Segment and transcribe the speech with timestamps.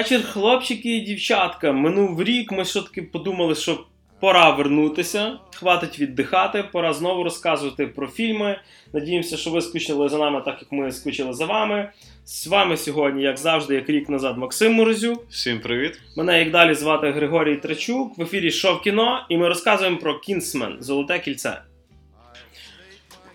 [0.00, 1.72] вечір, хлопчики і дівчатка.
[1.72, 3.84] Минув рік, ми що таки подумали, що
[4.20, 8.60] пора вернутися, хватить віддихати, пора знову розказувати про фільми.
[8.92, 11.90] Надіємося, що ви скучили за нами, так як ми скучили за вами.
[12.24, 15.26] З вами сьогодні, як завжди, як рік назад, Максим Морозюк.
[15.30, 16.00] Всім привіт.
[16.16, 18.18] Мене, як далі, звати Григорій Трачук.
[18.18, 21.62] В ефірі Шов кіно, і ми розказуємо про Кінсмен Золоте кільце.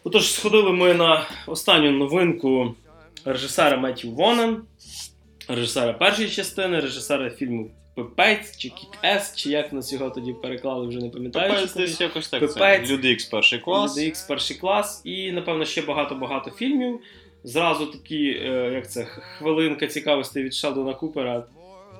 [0.03, 2.75] Отож, сходили ми на останню новинку
[3.25, 4.57] режисера Меттю Вона,
[5.47, 10.99] режисера першої частини, режисера фільму Пипець чи Kick-Ass, чи як нас його тоді переклали, вже
[10.99, 11.53] не пам'ятаю.
[11.53, 12.39] Пипець десь якось так.
[12.39, 12.87] Пипець.
[12.87, 12.93] Це.
[12.93, 13.97] Люди Ікс перший клас.
[13.97, 16.99] Люди Ікс перший клас, і, напевно, ще багато-багато фільмів.
[17.43, 21.43] Зразу такі, е, як це, хвилинка цікавості від Шелдона Купера.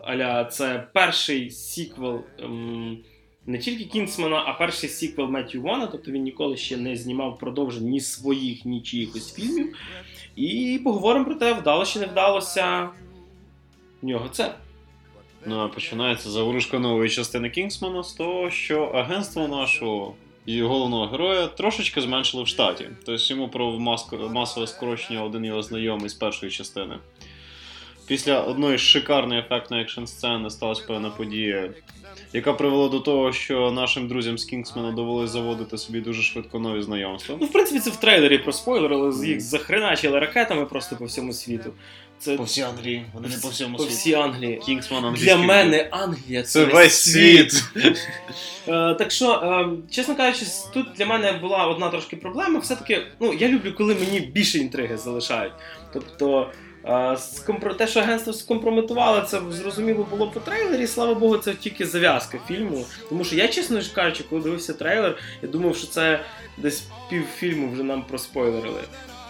[0.04, 2.98] Аля, це перший сіквел ем,
[3.46, 7.90] не тільки Кінсмана, а перший сіквел Меттю Вона, тобто він ніколи ще не знімав продовжень
[7.90, 9.76] ні своїх, ні чиїхось фільмів.
[10.36, 12.90] І поговоримо про те, вдалося чи не вдалося
[14.02, 14.56] в нього це.
[15.46, 20.16] Ну а починається заворушка нової частини Кінгсмана з того, що агентство нашого
[20.46, 22.90] і головного героя трошечки зменшили в штаті.
[23.06, 23.80] Тобто йому про
[24.30, 26.96] масове скорочення один його знайомий з першої частини.
[28.08, 31.70] Після одної шикарної ефектної екшн сцени сталася певна подія,
[32.34, 36.82] яка привела до того, що нашим друзям з Кінгсмена довелося заводити собі дуже швидко нові
[36.82, 37.38] знайомства.
[37.42, 41.74] Ну, в принципі, це в трейлері проспойлерили, з їх захреначили ракетами просто по всьому світу.
[42.20, 43.96] Це По всій Англії, вони не по всьому по світі.
[43.96, 44.62] всій Англії.
[44.66, 47.64] Кінгсман Для мене Англія це весь світ.
[48.68, 52.60] Е, так що, е, чесно кажучи, тут для мене була одна трошки проблема.
[52.60, 55.54] Все-таки, ну, я люблю, коли мені більше інтриги залишають.
[55.94, 56.52] Тобто,
[56.86, 57.18] е,
[57.78, 60.88] те, що агентство скомпрометувало, це зрозуміло було по трейлері.
[60.88, 62.86] Слава Богу, це тільки зав'язка фільму.
[63.10, 66.20] Тому що я, чесно кажучи, коли дивився трейлер, я думав, що це
[66.58, 68.82] десь півфільму вже нам проспойлерили.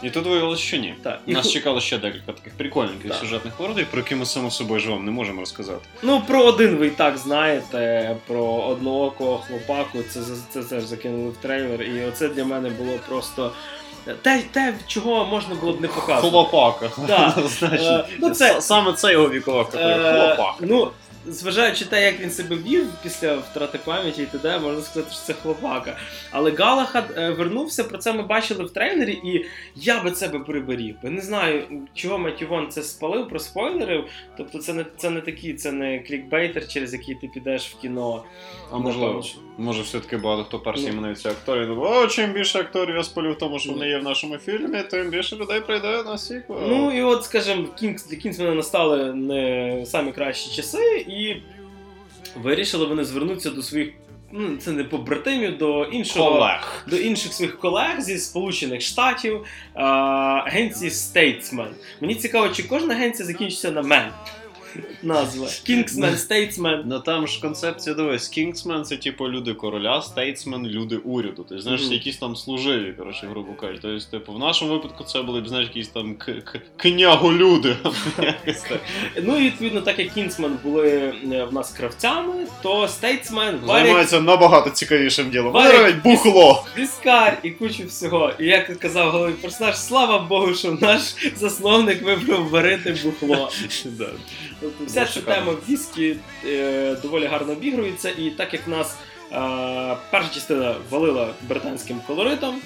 [0.03, 0.95] І тут виявилося, що ні.
[1.03, 1.19] Так.
[1.27, 3.19] Нас чекало ще декілька таких прикольненьких Так.
[3.19, 5.79] сюжетних поворотів, про які ми само собою ж вам не можемо розказати.
[6.03, 11.29] Ну, про один ви і так знаєте, про одноокого хлопаку, це, це, це теж закинули
[11.29, 13.51] в трейлер, і оце для мене було просто
[14.21, 16.29] те, те чого можна було б не показувати.
[16.29, 16.89] Хлопака.
[17.59, 20.35] Значить, Е, ну, це- Саме це його вікова Е, категорія.
[20.35, 20.55] Хлопак.
[20.59, 20.91] Ну,
[21.27, 25.33] зважаючи те, як він себе вів після втрати пам'яті і т.д., можна сказати, що це
[25.33, 25.97] хлопака.
[26.31, 30.39] Але Галахад е, вернувся, про це ми бачили в трейлері, і я би це би
[30.39, 30.95] приберіг.
[31.03, 34.05] Не знаю, чого Матівон це спалив, проспойлерив.
[34.37, 38.23] Тобто це не, це не такий, це не клікбейтер, через який ти підеш в кіно.
[38.71, 40.91] А можливо, що- може все-таки багато хто перший Ну.
[40.91, 41.67] іменується акторів.
[41.67, 44.83] думає, О, чим більше акторів я спалю в тому, що вони є в нашому фільмі,
[44.91, 46.59] тим більше людей прийде на сіквел.
[46.67, 51.35] Ну і от, скажімо, Кінгс, для Кінгсмена настали не самі кращі часи, і
[52.41, 53.89] вирішили вони звернутися до своїх.
[54.31, 56.85] Ну, це не побратимів, до іншого Колег.
[56.89, 61.67] до інших своїх колег зі Сполучених Штатів, агенції Statesman.
[62.01, 64.03] Мені цікаво, чи кожна агенція закінчиться на men.
[65.03, 65.45] Назва.
[65.47, 66.81] Kingsman, Statesman.
[66.85, 71.45] Ну там ж концепція дивись, Kingsman це типу люди короля, Statesman, люди уряду.
[71.49, 71.93] Тобто, знаєш, Мгм.
[71.93, 73.79] якісь там служиві, коротше, грубо кажучи.
[73.81, 77.75] Тобто, типу, в нашому випадку це були б, знаєш, якісь там к- к- княголюди.
[79.23, 82.33] Ну і відповідно, так як Кінсмен були е, в нас кравцями,
[82.63, 85.53] то Statesman варять Займається набагато цікавішим ділом.
[85.53, 86.65] Варять бухло.
[86.77, 88.31] віскар і кучу всього.
[88.39, 91.01] І як казав головний персонаж, слава Богу, що наш
[91.35, 93.51] засновник вибрав варити бухло.
[94.85, 98.97] Вся ця тема віскі е, доволі гарно обігрується, і так як нас
[99.31, 102.61] е, перша частина валила британським колоритом,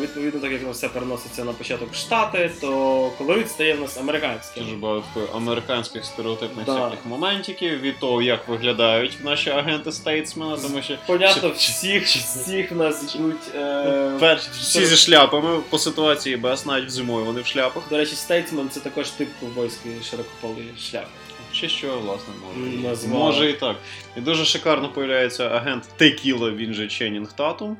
[0.00, 3.96] відповідно, так як воно все переноситься на початок в Штати, то колорит стає в нас
[3.98, 4.64] американським.
[4.64, 6.72] Дуже багато американських стереотипних Да.
[6.74, 12.76] всяких моментиків від того, як виглядають наші агенти стейтсмена, тому що Понятно, всіх, всіх в
[12.76, 13.54] нас йдуть.
[13.54, 17.82] Е, перші всі зі шляпами по ситуації без навіть зимою вони в шляпах.
[17.90, 21.06] до речі, Statesman це також тип ковбойської широкополої шляпи.
[21.52, 22.70] Чи що, власне, може.
[22.88, 23.18] Назвали.
[23.24, 23.76] Може і так.
[24.16, 27.76] І дуже шикарно появляється агент Текіла, він же Ченнінг Татум.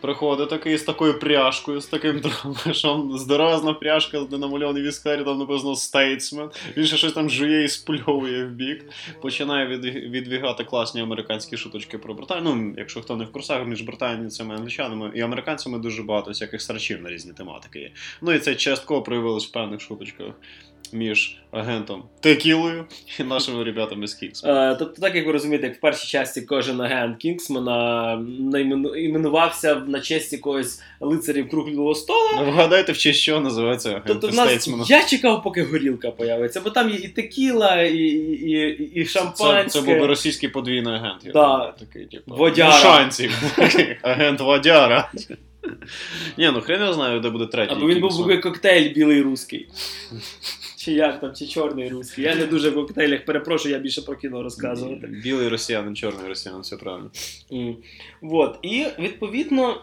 [0.00, 5.76] Приходить такий з такою пряжкою, з таким дробашом, здоровезна пряжка, де намальований віскарі, там написано
[5.76, 6.50] Стейтсмен.
[6.76, 8.84] Він ще щось там жує і спльовує в бік.
[9.22, 12.54] Починає від, відвішувати класні американські шуточки про Британію.
[12.54, 17.02] Ну, якщо хто не в курсах, між британцями, англічанами і американцями дуже багато всяких срачів
[17.02, 17.90] на різні тематики є.
[18.20, 20.26] Ну і це частково проявилось в певних шуточках.
[20.92, 22.84] Між агентом Текілою
[23.20, 24.44] і нашими ребятами з Kings.
[24.44, 28.12] Е, тобто, так як ви розумієте, як в першій часті кожен агент Кінгсмана
[28.96, 32.32] іменувався на честь якогось лицарів круглого стола.
[32.36, 36.60] Ну, вгадайте, в честь що називається агент Тобто в нас я чекав, поки горілка появиться,
[36.60, 39.64] бо там є і текіла, і, і, і, і шампанське.
[39.64, 41.24] Це, це був би російський подвійний агент.
[41.24, 41.42] я Да.
[41.42, 42.72] думаю, такий, типу, Водяра.
[42.72, 43.42] Шансів.
[44.02, 45.10] агент Водяра.
[46.38, 47.72] Ні, ну хрен я знаю, де буде третій.
[47.72, 49.68] Або він був би коктейль білий русський.
[50.76, 52.24] Чи як там, чи чорний русський.
[52.24, 55.06] Я не дуже в коктейлях перепрошую, я більше про кіно розказувати.
[55.06, 57.10] Білий росіянин, чорний росіянин, все правильно.
[57.52, 57.76] М.
[58.20, 58.58] Вот.
[58.62, 59.82] І відповідно,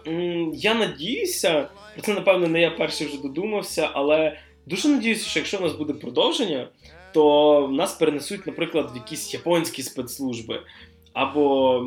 [0.53, 5.57] я надіюся, про це напевно не я перший вже додумався, але дуже надіюся, що якщо
[5.57, 6.67] в нас буде продовження,
[7.13, 10.61] то нас перенесуть, наприклад, в якісь японські спецслужби.
[11.17, 11.79] Або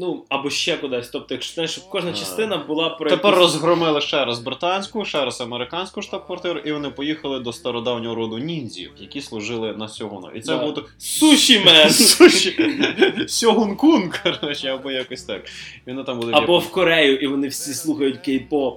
[0.00, 1.08] ну, або ще кудись.
[1.08, 5.24] Тобто, якщо знаєш, щоб кожна частина була про Тепер якусь- розгромили ще раз британську, ще
[5.24, 10.30] раз американську штаб-квартиру, і вони поїхали до стародавнього роду ніндзів, які служили на Сьогуна.
[10.34, 10.64] І це Да.
[10.66, 11.90] буде Суші мен!
[11.90, 12.56] Суші.
[13.28, 15.44] Сьогун-кун, коротше, або якось так.
[15.86, 18.76] І Вони там будуть Або в Корею, і вони всі слухають кей-поп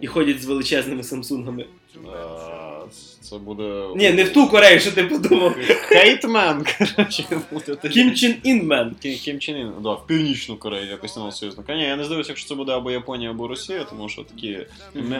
[0.00, 1.64] і ходять з величезними самсунгами.
[3.30, 3.84] Це буде.
[3.96, 5.54] Ні, не в ту Корею, що ти подумав.
[5.68, 7.88] Хейтмен, коротше, буде.
[7.88, 8.96] Кім Чен Інмен.
[9.02, 11.74] Кім, Кім Чен Ін, да, в Північну Корею якось на союзника.
[11.74, 14.58] Ні, я не здивуюся, якщо це буде або Японія, або Росія, тому що такі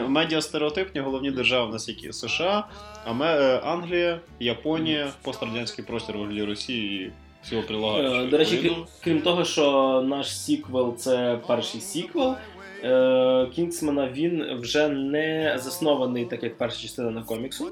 [0.07, 2.67] медіастереотипні головні держави у нас які США,
[3.05, 7.11] Аме- е, Англія, Японія, пострадянський простір у вигляді Росії і
[7.45, 7.61] всього
[7.99, 8.25] Е.
[8.25, 12.35] До речі, Відповідно, крім- крім того, що наш сіквел це перший сіквел.
[12.83, 17.71] е, Кінгсмана він вже не заснований, так як перша частина на коміксу.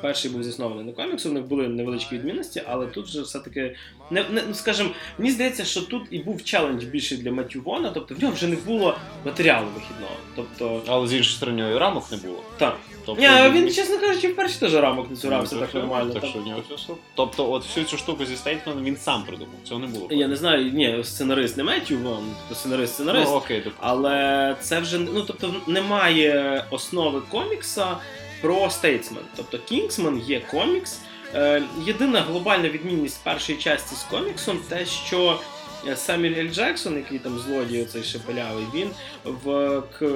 [0.00, 3.76] Перший був заснований на коміксу, в них були невеличкі відмінності, але тут же все-таки
[4.10, 7.90] не, не ну скажімо, мені здається, що тут і був челендж більший для Меттю Вона,
[7.90, 10.12] тобто в нього вже не було матеріалу вихідного.
[10.36, 12.42] Тобто, Але з іншої сторони, і рамок не було.
[12.58, 12.76] так.
[13.06, 16.14] Тобто, Ні, він, чесно кажучи, вперше теж рамок не цурався так нормально.
[16.14, 16.92] Так що, ні, все.
[17.14, 19.54] Тобто, от всю цю штуку зі Стейтсменом він сам придумав.
[19.64, 20.06] Цього не було.
[20.10, 23.30] Я не знаю, ні, сценарист не Меттю Вон, тобто сценарист сценарист.
[23.30, 23.80] Ну, окей, допустим.
[23.80, 27.96] Але це вже ну тобто немає основи комікса
[28.40, 29.24] про Стейтсмен.
[29.36, 31.00] Тобто Кінгсман є комікс.
[31.34, 35.40] Е, єдина глобальна відмінність першої часті з коміксом те, що
[35.88, 38.90] е, Самюель Ель Джексон, який там злодій, цей шепелявий, він
[39.24, 40.06] в к,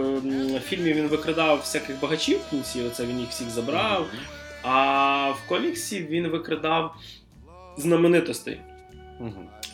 [0.64, 4.06] фільмі він викрадав всяких багачів в кінці, оце він їх всіх забрав.
[4.62, 6.94] А в коміксі він викрадав
[7.76, 8.60] знаменитостей.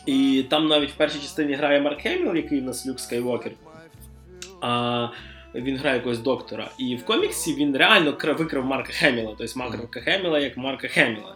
[0.05, 3.51] І там навіть в першій частині грає Марк Хеміл, який в нас Люк Скайуокер.
[4.61, 5.07] А
[5.55, 6.69] він грає якогось доктора.
[6.77, 9.35] І в коміксі він реально кра- викрав Марка Хеміла.
[9.37, 11.35] Тобто Марка Хеміла як Марка Хеміла.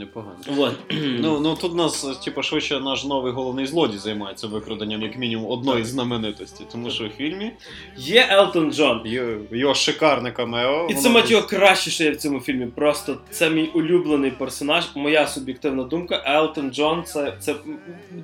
[0.00, 0.36] Непогано.
[0.48, 0.72] Вот.
[0.90, 5.84] Ну, ну тут нас, типу, швидше наш новий головний злодій займається викраденням як мінімум одної
[5.84, 6.64] знаменитості.
[6.72, 7.52] Тому що в фільмі
[7.96, 9.00] Є Елтон Джон.
[9.04, 10.86] його, його шикарне камео.
[10.90, 12.66] І воно- це матіо краще, що є в цьому фільмі.
[12.66, 14.84] Просто це мій улюблений персонаж.
[14.94, 16.22] Моя суб'єктивна думка.
[16.26, 17.54] Елтон Джон це, це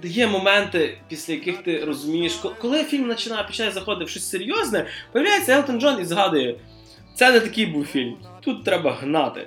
[0.05, 4.87] є моменти, після яких ти розумієш, ко- коли фільм починає починає заходити в щось серйозне,
[5.13, 6.55] появляється Елтон Джон і згадує.
[7.15, 8.17] Це не такий був фільм.
[8.41, 9.47] Тут треба гнати.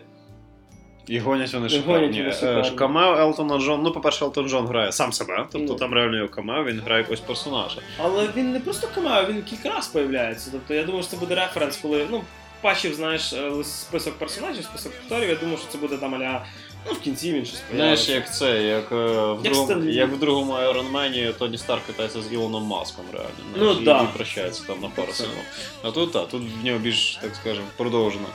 [1.09, 2.19] І гонять вони шикарні.
[2.43, 2.71] Е.
[2.75, 3.81] Камео Елтона Джон.
[3.83, 5.79] Ну, по-перше, Елтон Джон грає сам себе, тобто Ну.
[5.79, 7.81] там реально його камео, він грає якогось персонажа.
[7.97, 10.49] Але він не просто камео, він кілька раз появляється.
[10.51, 12.21] Тобто я думаю, що це буде референс, коли ну,
[12.63, 15.29] бачив, знаєш, е, список персонажів, список акторів.
[15.29, 16.45] Я думаю, що це буде там аля,
[16.87, 20.19] ну в кінці він щось Знаєш, як це, як, е, в, Як другому, як в
[20.19, 20.53] другому Iron
[20.93, 23.29] Man Тоні Старк вітається з Ілоном Маском, реально.
[23.55, 24.01] Ну, і, да.
[24.01, 25.45] і прощається там на пару секунд.
[25.83, 28.27] А тут так, тут в нього більш, так скажемо, продовжена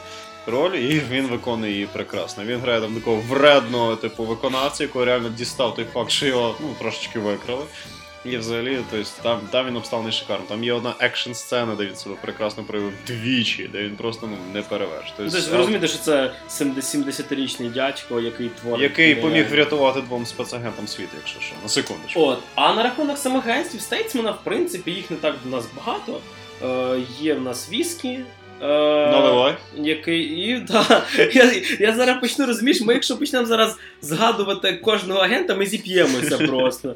[0.47, 2.45] роль, і він виконує її прекрасно.
[2.45, 6.75] Він грає там такого вредного типу виконавця, якого реально дістав той факт, що його ну,
[6.79, 7.63] трошечки викрали.
[8.25, 10.45] І взагалі, тобто, там, там він обставлений шикарно.
[10.49, 14.37] Там є одна екшн сцена, де він себе прекрасно проявив двічі, де він просто ну,
[14.55, 15.13] неперевершено.
[15.19, 18.83] Ну, Тобто, ви розумієте, що це 70-річний дядько, який творить.
[18.83, 22.21] який поміг врятувати двом спецагентам світу, якщо що, на секундочку.
[22.21, 22.39] От.
[22.55, 26.21] А на рахунок самих агентів Стейтсмена, в принципі, їх не так в нас багато.
[26.63, 28.21] Е, є в нас віскі.
[28.63, 28.67] Е,
[29.11, 29.55] Наливай.
[29.77, 31.03] Який і да,
[31.35, 36.95] я, я зараз почну розумієш, ми якщо почнемо зараз згадувати кожного агента, ми зіп'ємося просто.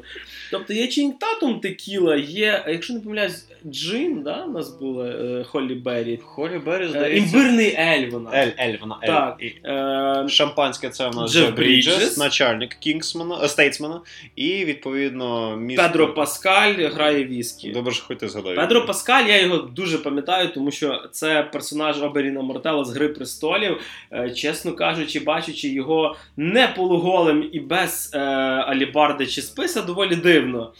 [0.51, 5.43] Тобто є Чінг Татум Текіла, є, якщо не помиляюсь, Джин, да, у нас була е,
[5.43, 6.19] Холлі Беррі.
[6.23, 7.37] Холі Беррі, Е, здається.
[7.37, 8.29] імбирний Ель вона.
[8.33, 9.07] Ель, Ель, вона Ель.
[9.07, 9.37] Так.
[9.65, 12.17] Е, Шампанське це в нас Джеф Бріджес, Бріджес.
[12.17, 14.01] начальник Кінгсмана, Стейтсмена,
[14.35, 15.87] і відповідно містер...
[15.91, 17.69] Педро Паскаль грає віскі.
[17.69, 18.55] Добре, що хоч ти згадав.
[18.55, 23.81] Педро Паскаль, я його дуже пам'ятаю, тому що це персонаж Оберіна Мортела з Гри престолів.
[24.11, 30.73] Е, чесно кажучи, бачучи його не полуголим і без е, алібарди чи списа, доволі дивно.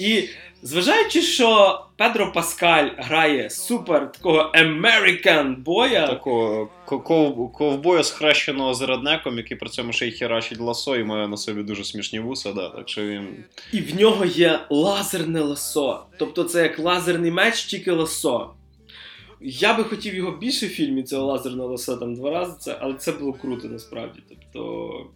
[0.00, 0.24] І
[0.62, 6.06] зважаючи, що Педро Паскаль грає супер такого American боя.
[6.06, 11.28] Такого ков- ковбоя схрещеного з реднеком, який при цьому ще й херачить ласо і має
[11.28, 13.28] на собі дуже смішні вуса, да, так що він.
[13.72, 16.02] І в нього є лазерне ласо.
[16.18, 18.50] Тобто це як лазерний меч, тільки ласо.
[19.40, 22.94] Я би хотів його більше в фільмі, цього лазерного лоса там два рази, це, але
[22.94, 24.22] це було круто насправді.
[24.28, 25.06] Тобто.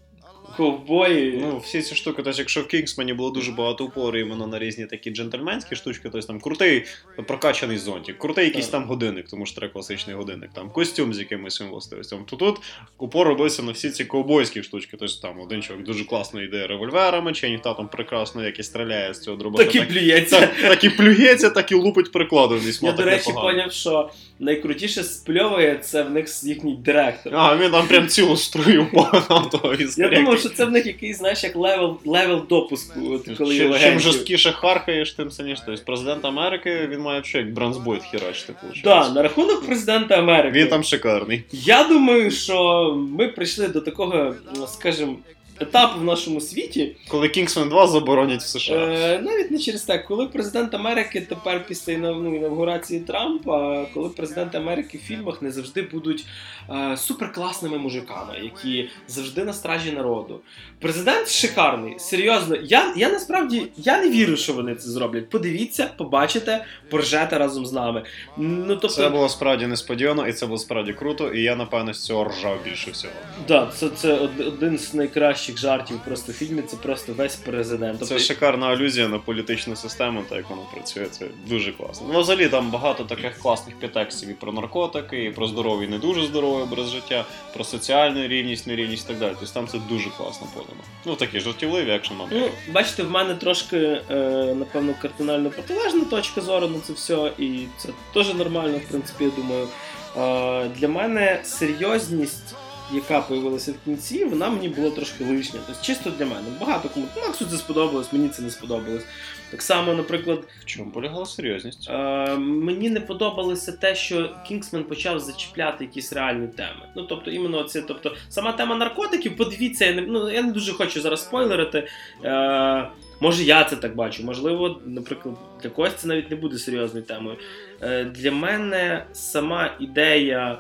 [0.56, 1.38] Ковбої.
[1.40, 4.86] Ну, всі ці штуки, тобто, якщо в Кінгсмені було дуже багато упору іменно на різні
[4.86, 6.84] такі джентльменські штучки, тобто там крутий
[7.26, 8.72] прокачаний зонтик, крутий якийсь Так.
[8.72, 12.24] там годинник, тому що треба класичний годинник, там костюм з якимось своїм.
[12.26, 12.56] То тут
[12.98, 14.96] упор робився на всі ці ковбойські штучки.
[15.00, 19.14] Тобто там один чоловік дуже класно йде револьверами, чи ніхто там прекрасно як і стріляє
[19.14, 19.64] з цього дробаша.
[19.64, 20.40] так і плюється.
[20.40, 22.60] так, так і плюється, так і лупить прикладом.
[22.82, 27.32] Я, до речі, поняв, що найкрутіше спльовує це в них їхній директор.
[27.36, 28.86] А, він там прям цілу струю
[29.52, 33.56] того Я думав, що це в них якийсь, знаєш, як level, level допуску, от, коли
[33.56, 35.62] Чим, чим жорсткіше харкаєш, тим сильніше.
[35.66, 38.80] Тобто президент Америки він має що як бронзбойт виходить.
[38.84, 40.58] Да, на рахунок президента Америки.
[40.58, 41.44] Він там шикарний.
[41.52, 44.34] Я думаю, що ми прийшли до такого,
[44.66, 45.16] скажімо,
[45.62, 46.96] етапу в нашому світі.
[47.08, 48.74] Коли Kingsman 2 заборонять в США.
[48.74, 54.58] Е, навіть не через те, коли президент Америки тепер після ну, інавгурації Трампа, коли президенти
[54.58, 56.24] Америки в фільмах не завжди будуть
[56.70, 60.40] е, суперкласними мужиками, які завжди на стражі народу.
[60.80, 62.56] Президент шикарний, серйозно.
[62.62, 65.30] Я, я насправді я не вірю, що вони це зроблять.
[65.30, 68.02] Подивіться, побачите, поржете разом з нами.
[68.36, 72.04] Ну тобто, Це було справді несподівано, і це було справді круто, і я напевно з
[72.04, 73.14] цього ржав більше всього.
[73.48, 74.12] да, це, це
[74.46, 76.62] один з найкращих жартів просто в фільмі.
[76.62, 77.98] Це просто весь президент.
[77.98, 81.06] Тобто, Це шикарна алюзія на політичну систему, та як вона працює.
[81.06, 82.06] Це дуже класно.
[82.12, 86.26] Ну, взагалі там багато таких класних підтекстів і про наркотики, і про здоровий, не дуже
[86.26, 89.32] здоровий образ життя, про соціальну рівність, нерівність і так далі.
[89.40, 90.80] Тобто там це дуже класно подано.
[91.06, 92.28] Ну такі жартівливі, якщо нам.
[92.30, 94.14] Ну, бачите, в мене трошки, е,
[94.58, 99.30] напевно, кардинально протилежна точка зору на це все, і це теж нормально, в принципі, я
[99.30, 99.68] думаю.
[100.16, 102.54] Е, для мене серйозність,
[102.92, 105.60] яка появилася в кінці, вона мені була трошки лишня.
[105.66, 106.42] Тобто чисто для мене.
[106.60, 109.04] Багато кому Максу це сподобалось, мені це не сподобалось.
[109.50, 111.90] Так само, наприклад, В чому полягала серйозність?
[111.90, 116.88] Е, мені не подобалося те, що Кінгсмен почав зачіпляти якісь реальні теми.
[116.96, 120.72] Ну тобто, іменно це, тобто, сама тема наркотиків, подивіться, я не, ну, я не дуже
[120.72, 121.88] хочу зараз спойлерити.
[122.24, 122.88] Е,
[123.20, 124.24] може, я це так бачу.
[124.24, 127.36] Можливо, наприклад, для когось це навіть не буде серйозною темою.
[127.80, 130.58] Е, для мене сама ідея,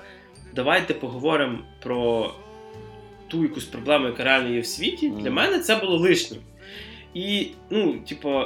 [0.54, 2.30] давайте поговоримо про
[3.28, 5.10] ту якусь проблему, яка реально є в світі.
[5.10, 6.40] Для мене це було лишнім.
[7.14, 8.42] І, ну, типу,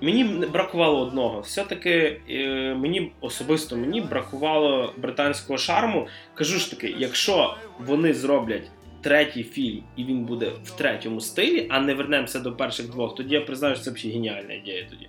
[0.00, 1.40] Мені бракувало одного.
[1.40, 6.06] Все-таки е, мені особисто мені бракувало британського шарму.
[6.34, 8.70] Кажу ж таки, якщо вони зроблять
[9.02, 13.34] третій фільм і він буде в третьому стилі, а не вернемося до перших двох, тоді
[13.34, 15.08] я признаю, що це взагалі геніальна ідея тоді.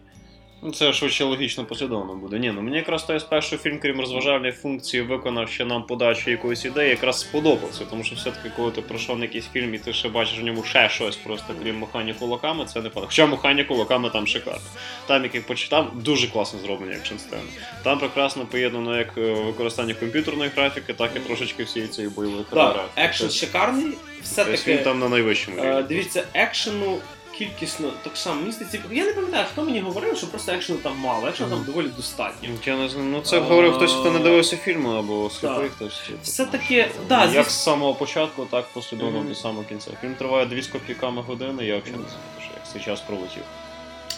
[0.62, 2.40] Ну, це швидше логічно послідовно буде.
[2.40, 6.66] Ні, ну мені якраз той спершу фільм, крім розважальної функції, виконав ще нам подачу якоїсь
[6.66, 7.86] ідеї, якраз сподобався.
[7.90, 10.64] Тому що все-таки, коли ти пройшов на якийсь фільм і ти ще бачиш в ньому
[10.64, 13.08] ще щось, просто крім махання кулаками, це не падає.
[13.08, 14.60] Хоча махання кулаками там шикарно.
[15.08, 17.42] Там, як я почитав, дуже класно зроблені екшн сцени.
[17.84, 22.50] Там прекрасно поєднано як е, використання комп'ютерної графіки, так і трошечки всієї цієї бойової Так,
[22.50, 22.90] хореографії.
[23.06, 23.86] екшен Тобто, шикарний,
[24.22, 24.74] все-таки.
[24.76, 25.84] він там на найвищому Е, рівні.
[25.84, 26.98] дивіться, екшену
[27.40, 30.98] кількісно так само мені здається, Я не пам'ятаю, хто мені говорив, що просто екшену там
[30.98, 32.50] мало, екшену там доволі достатньо.
[32.66, 36.00] Я не знаю, ну це говорив хтось, хто не дивився фільму або сліпий хтось.
[36.00, 36.20] типу.
[36.24, 39.92] Все-таки, да, Як з самого початку, так послідовно до самого кінця.
[40.02, 43.44] Фільм триває 2 з копійками години, я взагалі не знаю, що як цей час пролетів.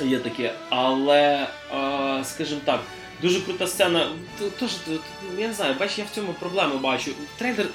[0.01, 1.47] Є таке, але
[2.23, 2.79] скажімо так,
[3.21, 4.09] дуже крута сцена.
[4.59, 4.69] Тож,
[5.37, 7.11] я не знаю, бачиш, я в цьому проблему бачу.
[7.37, 7.65] Трейлер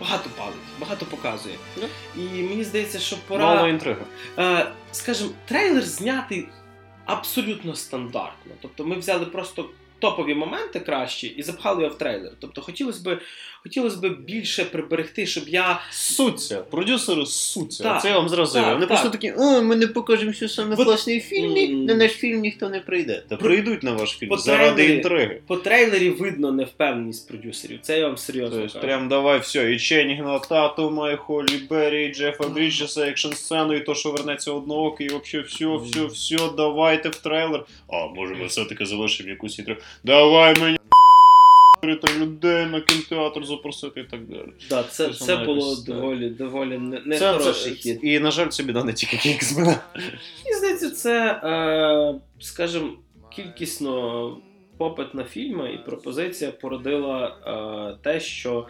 [0.00, 1.54] багато палить, багато показує.
[1.78, 1.88] Yeah.
[2.16, 3.68] І мені здається, що Мало пора.
[3.68, 4.02] інтриги.
[4.38, 6.48] Е, скажімо, трейлер знятий
[7.06, 8.52] абсолютно стандартно.
[8.62, 12.32] Тобто ми взяли просто топові моменти кращі і запхали його в трейлер.
[12.40, 13.18] Тобто хотілося б,
[13.62, 15.80] хотілося б більше приберегти, щоб я.
[15.90, 17.82] Суться, продюсери суться.
[17.84, 18.54] Так, Це я вам зразу.
[18.54, 18.66] так.
[18.66, 18.88] Вони так.
[18.88, 22.40] просто такі, о, ми не покажемо все саме Вот- класне в фільмі, на наш фільм
[22.40, 23.22] ніхто не прийде.
[23.28, 25.40] Та Про- прийдуть на ваш фільм по заради трейлері- інтриги.
[25.46, 27.78] По трейлері видно невпевненість продюсерів.
[27.82, 28.86] Це я вам серйозно Тобто, кажу.
[28.86, 33.80] прям давай все, і Ченнінга Татума, і Холі Беррі, і Джефа Бріджеса, екшн сцену, і
[33.80, 37.64] то, що вернеться одноокий, і взагалі все, все, все, давайте в трейлер.
[37.88, 39.80] А, може ми все-таки залишимо якусь інтригу.
[40.04, 40.78] Давай мені
[41.82, 44.52] там людей на кінотеатр запросити і так далі.
[44.70, 45.94] Да, це, Це це було якось, так.
[45.96, 48.00] доволі, доволі не, не Це- хороший це- хід.
[48.02, 49.80] І, на жаль, це біда не тільки Кінгсмена.
[50.44, 52.90] Мені здається, це, е, скажімо,
[53.36, 54.36] кількісно
[54.76, 58.66] попит на фільми і пропозиція породила е, те, що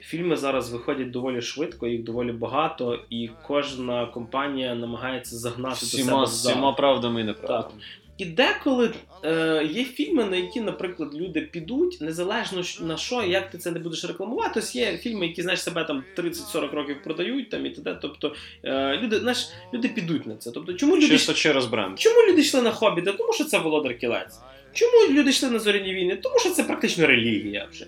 [0.00, 6.26] фільми зараз виходять доволі швидко, їх доволі багато, і кожна компанія намагається загнати до Всіма,
[6.26, 7.80] себе всіма правдами і неправдами.
[8.18, 8.90] І деколи
[9.24, 13.78] е, є фільми, на які, наприклад, люди підуть, незалежно на що, як ти це не
[13.78, 14.60] будеш рекламувати.
[14.60, 17.98] Ось є фільми, які знаєш себе там 30-40 років продають там і т.д.
[18.02, 18.34] Тобто
[18.64, 21.98] е, люди, знаєш, люди підуть на це.Тобто, чому люди Чисто через бренд.
[21.98, 23.12] Чому люди йшли на хобіта?
[23.12, 24.38] Тому що це Володар Кілець.
[24.72, 26.16] Чому люди йшли на зоряні війни?
[26.16, 27.86] Тому що це практично релігія вже.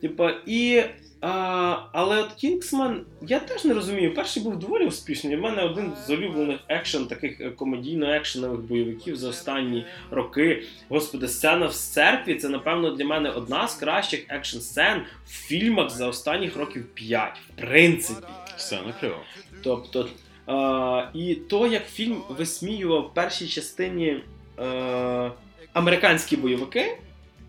[0.00, 0.82] Типа, і.
[1.20, 4.14] А, але от Кінгсман, я теж не розумію.
[4.14, 5.36] Перший був доволі успішний.
[5.36, 10.62] У мене один з улюблених екшен, таких е, комедійно-екшенових бойовиків за останні роки.
[10.88, 15.90] Господи, сцена в церкві це, напевно, для мене одна з кращих екшн сцен в фільмах
[15.90, 17.32] за останніх років 5.
[17.56, 18.26] В принципі.
[18.56, 19.22] Сцена кльова.
[19.62, 20.08] Тобто,
[20.48, 24.16] е, і то, як фільм висміював в першій частині
[24.58, 25.30] е,
[25.72, 26.98] американські бойовики,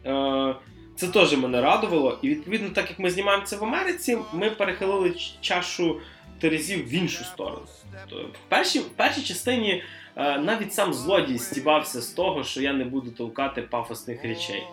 [0.05, 0.55] е,
[0.95, 2.19] це теж мене радувало.
[2.21, 5.99] І відповідно, так як ми знімаємо це в Америці, ми перехилили чашу
[6.39, 7.65] терезів в іншу сторону.
[8.09, 9.83] Тобто, в, першій, в першій частині
[10.15, 14.63] е, навіть сам злодій стібався з того, що я не буду толкати пафосних речей.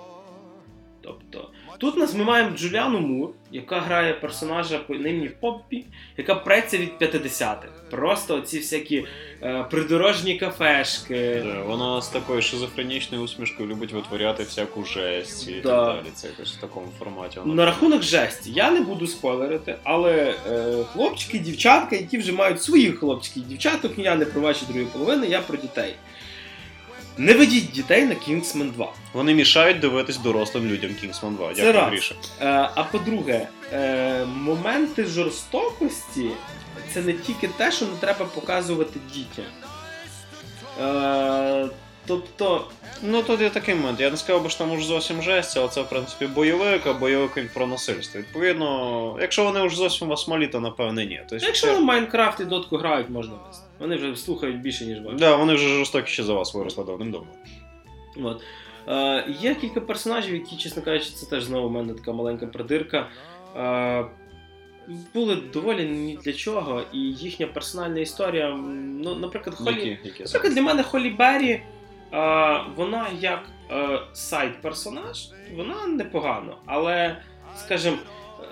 [1.00, 5.84] Тобто, тут нас ми маємо Джуліану Мур, яка грає персонажа по імені Поппі,
[6.16, 7.68] яка преться від 50-х.
[7.90, 9.04] Просто оці всякі
[9.42, 11.42] е, придорожні кафешки.
[11.46, 15.86] Да, Вона з такою шизофренічною усмішкою любить витворяти всяку жесть і Да.
[15.86, 16.12] так далі.
[16.14, 17.40] Це якось в такому форматі.
[17.40, 22.62] Вона На рахунок жесті, я не буду спойлерити, але е, хлопчики, дівчатка, які вже мають
[22.62, 25.94] своїх хлопчиків і дівчаток, я не про ваші другі половини, я про дітей.
[27.18, 28.92] Не ведіть дітей на Kingsman 2.
[29.12, 31.54] Вони мішають дивитись дорослим людям Kingsman 2.
[31.54, 31.90] Це Дякую, раз.
[31.90, 32.14] Гріша.
[32.40, 36.30] Е, а по-друге, е, моменти жорстокості
[36.94, 39.44] це не тільки те, що не треба показувати дітям.
[40.80, 41.68] Е,
[42.06, 42.64] тобто,
[43.02, 44.00] Ну тут є такий момент.
[44.00, 46.92] Я не сказав би, що там уж зовсім жесть, але це в принципі бойовик, а
[46.92, 48.20] бойовик він про насильство.
[48.20, 51.20] Відповідно, якщо вони вже зовсім вас малі, то напевне ні.
[51.28, 53.64] Тобто, якщо це- вони в Майнкрафт і дотку грають, можна вести.
[53.78, 55.12] Вони вже слухають більше, ніж ви.
[55.12, 57.28] Да, вони вже жорстокіші за вас виросли давним-давно.
[58.22, 58.42] От.
[58.88, 63.08] Е, є кілька персонажів, які, чесно кажучи, це теж знову в мене така маленька придирка.
[63.56, 64.04] Е,
[65.14, 68.50] були доволі ні для чого, і їхня персональна історія.
[69.02, 69.74] Ну, наприклад, Холі.
[69.74, 71.62] Які, які Наприклад, для мене Холі Беррі,
[72.76, 73.40] вона як
[73.70, 77.16] е, сайт-персонаж, вона непогано, але,
[77.56, 77.96] скажімо,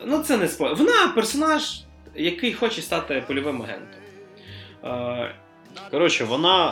[0.05, 0.75] ну це не спо.
[0.75, 1.81] Вона персонаж,
[2.15, 4.01] який хоче стати польовим агентом.
[5.91, 6.67] Коротше, вона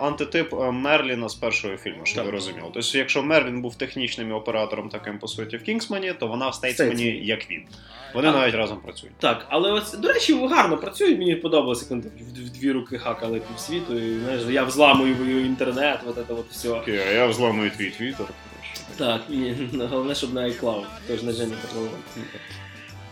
[0.00, 2.24] е, антитип е, Мерліна з першого фільму, щоб Так.
[2.26, 2.68] ви розуміли.
[2.74, 7.04] Тобто, якщо Мерлін був технічним оператором таким по суті в Кінгсмані, то вона в Стейтсмені
[7.26, 7.62] як він.
[8.14, 9.16] Вони А- навіть разом працюють.
[9.16, 12.98] Так, але ось, до речі, гарно працюють, мені подобалося, як вони в, в дві руки
[12.98, 16.68] хакали півсвіту, і знаєш, я взламую інтернет, от це от все.
[16.70, 18.26] Окей, а я взламую твій твіттер.
[18.96, 19.54] Так, ні,
[19.90, 21.96] головне, щоб на iCloud, тож на Жені Павлова.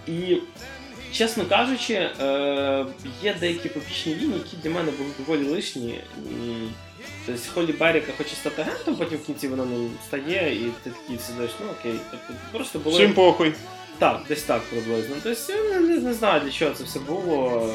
[0.06, 0.36] І,
[1.12, 2.86] чесно кажучи, е,
[3.22, 6.00] є деякі побічні війни, які для мене були доволі лишні.
[7.26, 11.18] Тобто Холі Беріка хоче стати агентом, потім в кінці вона не стає, і ти такий
[11.18, 11.94] сидиш, ну окей.
[12.10, 12.96] Тобто просто були.
[12.96, 13.54] Всім похуй.
[13.98, 15.16] Так, десь так приблизно.
[15.22, 17.70] Тобто я не, не знаю, для чого це все було.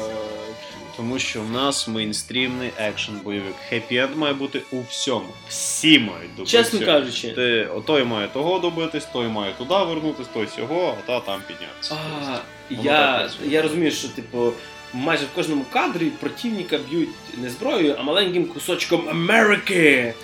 [0.98, 3.54] Тому що в нас мейнстрімний екшен бойовик.
[3.72, 5.26] Хеппі-енд має бути у всьому.
[5.48, 6.58] Всі мають добитися.
[6.62, 11.20] Чесно кажучи, Ти, той має того добитись, той має туди вернутись, той цього, а та
[11.20, 11.94] там піднятися.
[11.94, 12.38] а,
[12.70, 14.52] я, я розумію, що типу.
[14.92, 17.08] Майже в кожному кадрі противника б'ють
[17.38, 20.14] не зброєю, а маленьким кусочком Америки.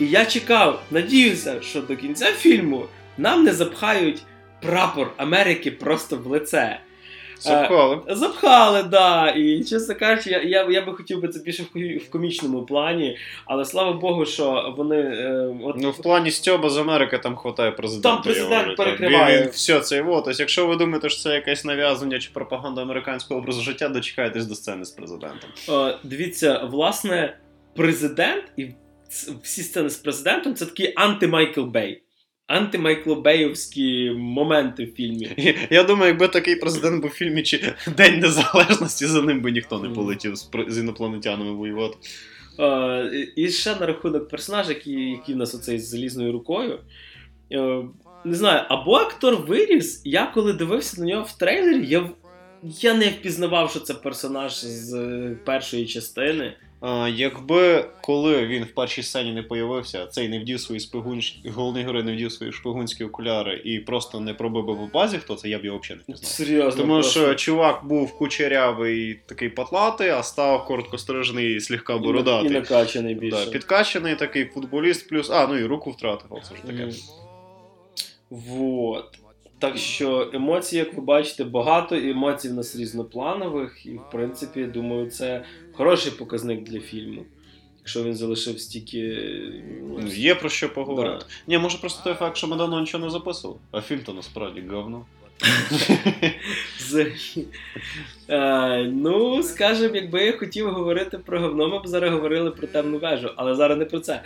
[0.00, 2.86] І я чекав, надіюся, що до кінця фільму
[3.18, 4.22] нам не запхають
[4.62, 6.80] прапор Америки просто в лице.
[7.38, 8.00] Запхали.
[8.08, 9.30] Запхали, да.
[9.30, 13.18] І чесно кажучи, я, я, я би хотів би це більше в, в комічному плані,
[13.44, 14.96] але слава Богу, що вони.
[14.96, 18.10] Е, от, Ну, в плані Стьоба з Америки там хватає президента.
[18.10, 18.86] Там президент говорю, так.
[18.86, 19.36] перекриває.
[19.36, 20.22] Він, він все це його.
[20.22, 24.54] Тобто, якщо ви думаєте, що це якесь нав'язання чи пропаганда американського образу життя, дочекайтесь до
[24.54, 25.50] сцени з президентом.
[25.68, 27.36] Е, дивіться, власне,
[27.74, 28.68] президент і
[29.42, 32.03] всі сцени з президентом це такий анти-Майкл Бей.
[32.46, 35.56] Анти-Майклбеївські моменти в фільмі.
[35.70, 39.78] Я думаю, якби такий президент був в фільмі чи День Незалежності, за ним би ніхто
[39.78, 40.36] не полетів
[40.68, 41.96] з, інопланетянами воювати.
[43.36, 46.78] І ще на рахунок персонажа, який, який в нас оцей з залізною рукою.
[47.52, 47.82] Е,
[48.24, 50.02] не знаю, або актор виріс.
[50.04, 52.10] Я коли дивився на нього в трейлері, я,
[52.62, 56.52] я не впізнавав, що це персонаж з е, першої частини.
[57.08, 61.36] Якби коли він в першій сцені не появився, цей не вдів свої спигунч...
[61.54, 65.34] головний герой не вдів свої шпигунські окуляри і просто не пробив би по базі, хто
[65.34, 66.30] це, я б його взагалі не пізнав.
[66.30, 66.80] Серйозно.
[66.80, 67.20] Тому просто.
[67.20, 72.50] що чувак був кучерявий такий патлатий, а став короткострижний, слегка бородатий.
[72.50, 73.44] І накачаний більше.
[73.44, 75.30] Да, підкачаний такий футболіст, плюс.
[75.30, 76.84] А, ну і руку втратив, це ж таке.
[76.84, 76.94] Мгм.
[78.30, 79.18] Вот.
[79.58, 85.10] Так що емоцій, як ви бачите, багато, емоцій в нас різнопланових, і в принципі, думаю,
[85.10, 85.44] це
[85.74, 87.24] хороший показник для фільму.
[87.78, 89.18] Якщо він залишив стільки.
[89.82, 91.16] ну, Є про що поговорити.
[91.18, 91.26] да.
[91.46, 94.64] Ні, може просто той факт, що ми давно нічого не записували, а фільм то насправді
[94.70, 95.06] говно.
[98.28, 102.98] Е, ну, скажем, якби я хотів говорити про говно, ми б зараз говорили про темну
[102.98, 104.22] вежу, але зараз не про це.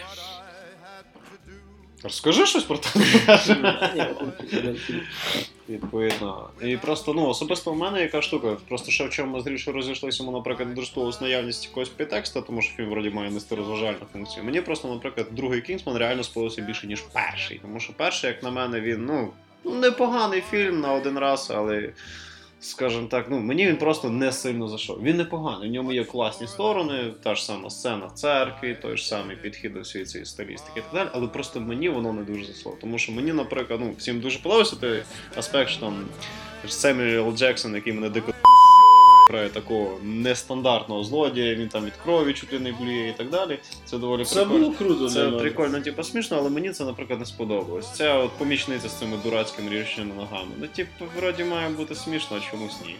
[2.02, 2.88] Розкажи щось про те.
[5.68, 6.48] Відповідно.
[6.62, 8.56] І просто, ну, особисто в мене яка штука.
[8.68, 12.62] Просто ще в чому ми з Грішою розійшлися, йому, наприклад, доростувалась наявність якогось підтекста, тому
[12.62, 14.44] що фільм вроді має нести розважальну функцію.
[14.44, 17.58] Мені просто, наприклад, другий Кінгсман реально сподобався більше, ніж перший.
[17.58, 19.32] Тому що перший, як на мене, він, ну,
[19.74, 21.92] непоганий фільм на один раз, але.
[22.60, 25.02] Скажімо так, ну мені він просто не сильно зайшов.
[25.02, 25.68] Він непоганий.
[25.68, 29.74] В ньому є класні сторони, та ж сама сцена в церкві, той ж самий підхід
[29.74, 31.08] до всієї цієї стилістики і так далі.
[31.12, 32.76] Але просто мені воно не дуже зайшло.
[32.80, 35.02] Тому що мені, наприклад, ну всім дуже подобався той
[35.36, 36.04] аспект, що там
[36.68, 38.32] Семюел Джексон, який мене дико
[39.28, 43.58] грає такого нестандартного злодія, він там від крові чуть ли не блює і так далі.
[43.84, 44.58] Це доволі Це прикольно.
[44.58, 45.08] було круто.
[45.10, 47.92] Це для прикольно, типу, смішно, але мені це, наприклад, не сподобалось.
[47.94, 50.50] Ця от помічниця з цими дурацькими річними ногами.
[50.60, 52.94] Ну, типу, вроді має бути смішно, а чомусь ні.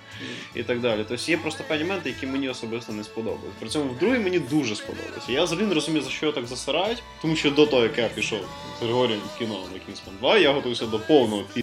[0.55, 1.05] І так далі.
[1.09, 3.55] Тобто є просто певні моменти, які мені особисто не сподобались.
[3.61, 5.33] При цьому в другій мені дуже сподобалося.
[5.33, 8.09] Я взагалі не розумію, за що його так засирають, тому що до того, як я
[8.09, 8.41] пішов
[8.81, 11.63] з Григорієм в кіно на Кінгсман 2, я готувався до повного пі.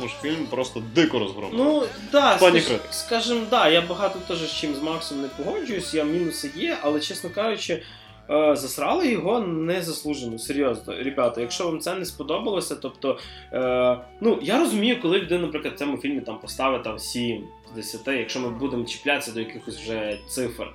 [0.00, 1.58] Тому що фільм просто дико розгромив.
[1.58, 1.82] Ну,
[2.12, 6.50] да, скаж, скажімо, да, я багато теж з чим з Максом не погоджуюсь, я мінуси
[6.56, 7.82] є, але чесно кажучи,
[8.30, 10.94] е, засрали його незаслужено, серйозно.
[10.98, 13.18] Ребята, якщо вам це не сподобалося, тобто,
[13.52, 17.76] е, ну, я розумію, коли людина, наприклад, в цьому фільмі там поставить там 7 з
[17.76, 20.66] 10, якщо ми будемо чіплятися до якихось вже цифр.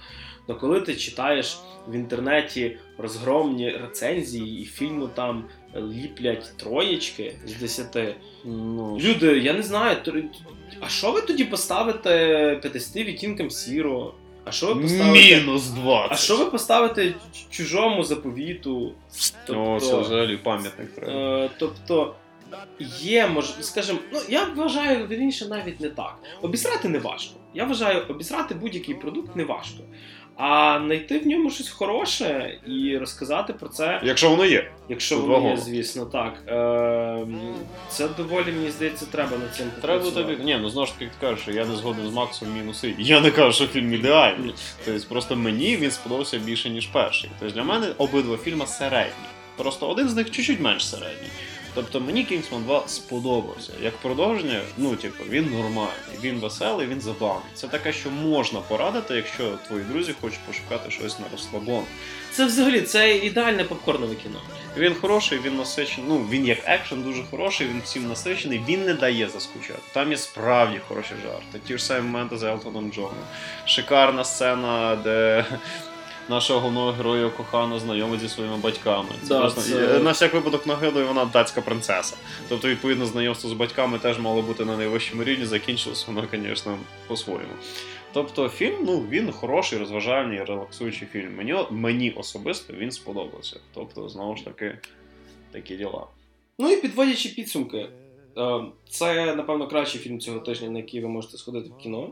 [0.48, 5.44] Но коли ти читаєш в інтернеті розгромні рецензії і фільму там
[5.76, 10.14] ліплять троєчки з 10, Ну, Люди, я не знаю, то-
[10.80, 12.10] а що ви тоді поставите
[12.62, 14.14] 50 відтінкам сіро?
[14.46, 15.12] А що ви поставите?
[15.40, 16.12] мінус 20.
[16.12, 17.14] А що ви поставите
[17.50, 18.92] чужому заповіту?
[19.50, 21.44] О, це взагалі пам'ятник треба.
[21.46, 22.16] Е, тобто
[23.02, 23.54] є, мож...
[23.62, 26.20] скажімо, ну я вважаю вірніше навіть не так.
[26.42, 27.40] Обісрати не важко.
[27.54, 29.84] Я вважаю, обісрати будь-який продукт не важко.
[30.38, 34.72] А знайти в ньому щось хороше і розказати про це, Якщо воно є.
[34.90, 36.34] якщо Тут воно є, звісно, так.
[36.48, 37.28] Е,
[37.90, 40.36] це доволі, мені здається, треба над цим Треба попрацювати.
[40.36, 40.46] тобі.
[40.46, 42.94] Ні, ну знову ж таки ти кажеш, що я не згоден з Максом мінуси.
[42.98, 44.54] Я не кажу, що фільм ідеальний.
[44.86, 47.30] Тобто просто мені він сподобався більше, ніж перший.
[47.40, 49.14] Тобто для мене обидва фільми середні.
[49.58, 51.30] Просто один з них чуть-чуть менш середній.
[51.76, 53.72] Тобто мені Кінгсман 2 сподобався.
[53.82, 57.52] Як продовження, ну, типу, він нормальний, він веселий, він забавний.
[57.54, 61.84] Це таке, що можна порадити, якщо твої друзі хочуть пошукати щось на розслабон.
[62.32, 64.40] Це взагалі це ідеальне попкорнове кіно.
[64.78, 66.10] Він хороший, він насичений.
[66.10, 69.82] Ну, він як екшен дуже хороший, він всім насичений, він не дає заскучати.
[69.94, 71.60] Там є справді хороші жарти.
[71.68, 73.14] Ті ж самі моменти з Елтоном Джоном.
[73.66, 75.46] Шикарна сцена, де
[76.30, 79.10] нашого головного героя кохана знайомить зі своїми батьками.
[79.22, 82.16] Це Да, просто це- на всяк випадок нагадує, вона датська принцеса.
[82.50, 87.54] Тобто, відповідно, знайомство з батьками теж мало бути на найвищому рівні, закінчилось воно, звісно, по-своєму.
[88.14, 91.36] Тобто фільм, ну він хороший, розважальний, релаксуючий фільм.
[91.36, 93.60] Мені, мені особисто він сподобався.
[93.74, 94.78] Тобто, знову ж таки,
[95.52, 96.08] такі діла.
[96.60, 97.90] Ну і підводячи підсумки,
[98.38, 102.10] е, це, напевно, кращий фільм цього тижня, на який ви можете сходити в кіно.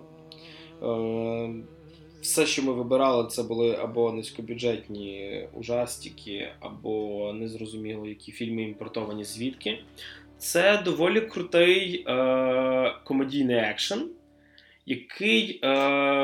[2.24, 9.80] Все, що ми вибирали, це були або низькобюджетні ужастики, або незрозуміло, які фільми імпортовані звідки.
[10.38, 14.10] Це доволі крутий е, комедійний екшен,
[14.86, 15.70] який е,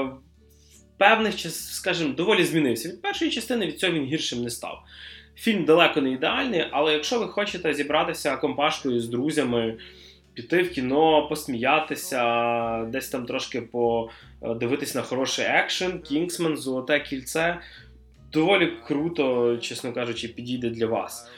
[0.01, 2.89] в певних час, скажімо, доволі змінився.
[2.89, 4.83] Від першої частини від цього він гіршим не став.
[5.35, 9.77] Фільм далеко не ідеальний, але якщо ви хочете зібратися компашкою з друзями,
[10.39, 17.59] піти в кіно, посміятися, десь там трошки подивитись на хороший екшен, Кінгсман, Золоте кільце,
[18.31, 21.31] доволі круто, чесно кажучи, підійде для вас.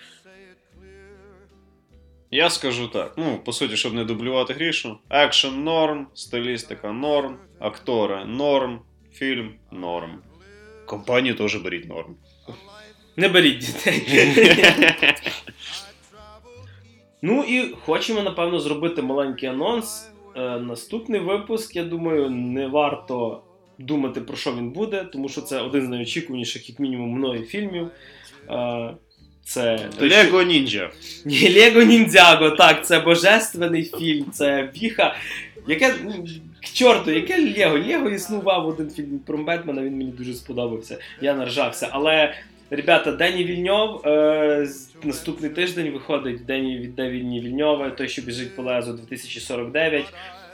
[2.31, 4.97] Я скажу так: ну, по суті, щоб не дублювати грішу.
[5.09, 8.79] Екшен норм, стилістика норм, актори норм,
[9.13, 10.19] фільм норм.
[10.85, 12.15] Компанію теж беріть норм.
[13.15, 14.03] Не беріть дітей.
[17.21, 20.09] Ну і хочемо, напевно, зробити маленький анонс.
[20.35, 23.41] Е, наступний випуск, я думаю, не варто
[23.77, 27.87] думати, про що він буде, тому що це один з найочікуваніших, як мінімум, мною фільмів.
[28.49, 28.93] Е,
[29.43, 30.89] це Лего Ніндзя.
[31.25, 35.15] Ні, Лего Ніндзяго, так, це божественний фільм, це віха.
[35.67, 35.89] Яке
[36.61, 37.87] к чорту, яке Лего?
[37.87, 40.97] Лего існував один фільм про Бетмена, він мені дуже сподобався.
[41.21, 41.87] Я наржався.
[41.91, 42.33] Але
[42.73, 44.07] Ребята, Дені Вільньов.
[44.07, 44.67] Е,
[45.03, 50.05] наступний тиждень виходить Дені від Дені Вільньова, той, що біжить по лезу 2049.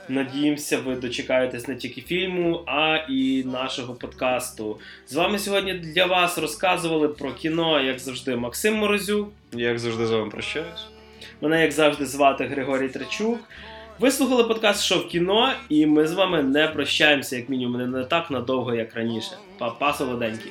[0.08, 4.78] Надіємося, ви дочекаєтесь не тільки фільму, а і нашого подкасту.
[5.06, 9.28] З вами сьогодні для вас розказували про кіно, як завжди, Максим Морозюк.
[9.52, 10.86] Як завжди з вами прощаюсь.
[11.40, 13.38] Мене, як завжди, звати Григорій Трачук.
[13.98, 18.04] Ви слухали подкаст «Що в кіно, і ми з вами не прощаємося, як мінімум, не
[18.04, 19.32] так надовго, як раніше.
[19.58, 20.50] Па-па, солоденькі.